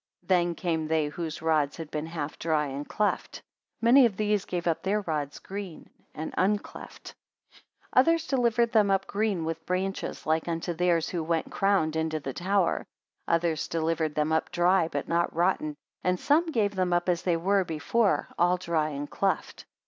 Then 0.23 0.55
came 0.55 0.87
they 0.87 1.09
whose 1.09 1.43
rods 1.43 1.77
had 1.77 1.91
been 1.91 2.07
half 2.07 2.39
dry, 2.39 2.65
and 2.65 2.89
cleft: 2.89 3.43
many 3.81 4.07
of 4.07 4.17
these 4.17 4.45
gave 4.45 4.65
up 4.65 4.81
their 4.81 5.01
rods 5.01 5.37
green, 5.37 5.91
and 6.15 6.33
uncleft. 6.39 7.13
37 7.53 7.65
Others 7.93 8.25
delivered 8.27 8.71
them 8.71 8.89
up 8.89 9.05
green 9.05 9.45
with 9.45 9.63
branches, 9.67 10.25
like 10.25 10.47
unto 10.47 10.73
theirs 10.73 11.09
who 11.09 11.23
went 11.23 11.51
crowned 11.51 11.95
into 11.95 12.19
the 12.19 12.33
tower. 12.33 12.87
Others 13.27 13.67
delivered 13.67 14.15
them 14.15 14.31
up 14.31 14.51
dry, 14.51 14.87
but 14.87 15.07
not 15.07 15.35
rotten; 15.35 15.75
and 16.03 16.19
some 16.19 16.47
gave 16.47 16.73
them 16.73 16.93
up 16.93 17.07
as 17.07 17.21
they 17.21 17.37
were 17.37 17.63
before, 17.63 18.27
all 18.39 18.57
dry, 18.57 18.89
and 18.89 19.11
cleft. 19.11 19.67